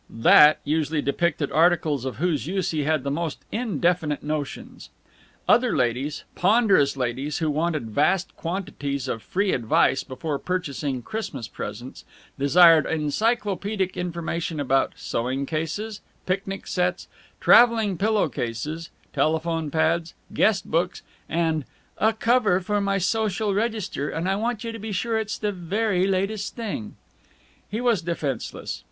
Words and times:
"That" 0.09 0.61
usually 0.63 1.03
depicted 1.03 1.51
articles 1.51 2.05
of 2.05 2.15
whose 2.15 2.47
use 2.47 2.71
he 2.71 2.85
had 2.85 3.03
the 3.03 3.11
most 3.11 3.45
indefinite 3.51 4.23
notions. 4.23 4.89
Other 5.47 5.75
ladies, 5.77 6.23
ponderous 6.33 6.97
ladies, 6.97 7.37
who 7.37 7.51
wanted 7.51 7.91
vast 7.91 8.35
quantities 8.35 9.07
of 9.07 9.21
free 9.21 9.51
advice 9.53 10.03
before 10.03 10.39
purchasing 10.39 11.03
Christmas 11.03 11.47
presents, 11.47 12.03
desired 12.39 12.87
encyclopedic 12.87 13.95
information 13.95 14.59
about 14.59 14.93
sewing 14.95 15.45
cases, 15.45 16.01
picnic 16.25 16.65
sets, 16.65 17.07
traveling 17.39 17.95
pillow 17.95 18.27
cases, 18.27 18.89
telephone 19.13 19.69
pads, 19.69 20.15
guest 20.33 20.65
books, 20.71 21.03
and 21.29 21.63
"a 21.99 22.11
cover 22.11 22.59
for 22.59 22.81
my 22.81 22.97
Social 22.97 23.53
Register, 23.53 24.09
and 24.09 24.27
I 24.27 24.35
want 24.35 24.63
you 24.63 24.71
to 24.71 24.79
be 24.79 24.91
sure 24.93 25.19
it's 25.19 25.37
the 25.37 25.51
very 25.51 26.07
latest 26.07 26.55
thing." 26.55 26.95
He 27.69 27.79
was 27.79 28.01
defenseless. 28.01 28.79